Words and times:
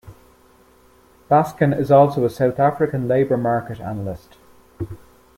Baskin 1.29 1.77
is 1.79 1.91
also 1.91 2.25
a 2.25 2.29
South 2.31 2.57
African 2.57 3.07
labour 3.07 3.37
market 3.37 3.79
analyst. 3.79 4.35